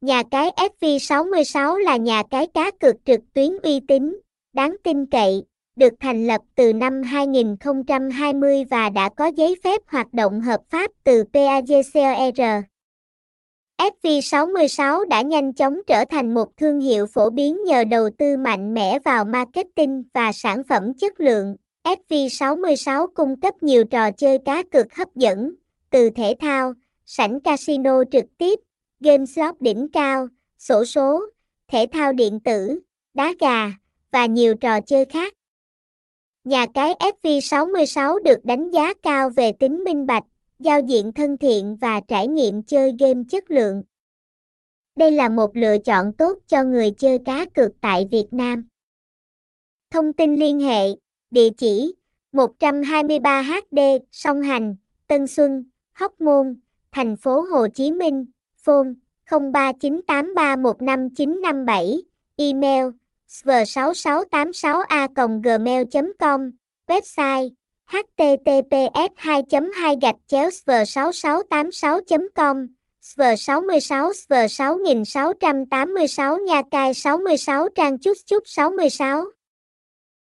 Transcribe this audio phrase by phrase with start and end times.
[0.00, 4.18] Nhà cái FV66 là nhà cái cá cược trực tuyến uy tín,
[4.52, 5.42] đáng tin cậy,
[5.76, 10.90] được thành lập từ năm 2020 và đã có giấy phép hoạt động hợp pháp
[11.04, 12.64] từ PAGCOR.
[13.78, 18.74] FV66 đã nhanh chóng trở thành một thương hiệu phổ biến nhờ đầu tư mạnh
[18.74, 21.56] mẽ vào marketing và sản phẩm chất lượng.
[21.84, 25.54] FV66 cung cấp nhiều trò chơi cá cược hấp dẫn,
[25.90, 26.72] từ thể thao,
[27.06, 28.58] sảnh casino trực tiếp,
[29.00, 30.28] game slot đỉnh cao,
[30.58, 31.26] sổ số,
[31.68, 32.80] thể thao điện tử,
[33.14, 33.72] đá gà
[34.10, 35.34] và nhiều trò chơi khác.
[36.44, 40.24] Nhà cái FV66 được đánh giá cao về tính minh bạch,
[40.58, 43.82] giao diện thân thiện và trải nghiệm chơi game chất lượng.
[44.96, 48.68] Đây là một lựa chọn tốt cho người chơi cá cược tại Việt Nam.
[49.90, 50.86] Thông tin liên hệ,
[51.30, 51.94] địa chỉ
[52.32, 53.78] 123 HD
[54.12, 54.76] Song Hành,
[55.06, 56.60] Tân Xuân, Hóc Môn,
[56.92, 58.26] thành phố Hồ Chí Minh,
[58.68, 58.94] phone
[59.30, 62.02] 0398315957,
[62.38, 62.92] email
[63.28, 65.08] sv6686a
[65.42, 66.52] gmail.com,
[66.88, 67.52] website
[67.88, 69.10] https
[69.48, 72.66] 2 2 gạch chéo sv 6686 com
[73.00, 79.37] sv 66 sv 6686 nha cai 66 trang chút chút 66